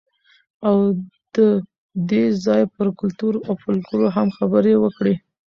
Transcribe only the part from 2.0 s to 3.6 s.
دې ځای پر کلتور او